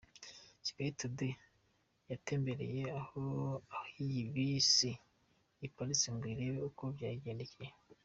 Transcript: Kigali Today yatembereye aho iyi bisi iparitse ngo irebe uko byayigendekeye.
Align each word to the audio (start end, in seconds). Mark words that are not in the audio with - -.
Kigali 0.63 0.91
Today 0.99 1.33
yatembereye 2.09 2.81
aho 2.99 3.23
iyi 4.01 4.21
bisi 4.33 4.91
iparitse 5.65 6.07
ngo 6.13 6.25
irebe 6.33 6.59
uko 6.69 6.83
byayigendekeye. 6.95 7.73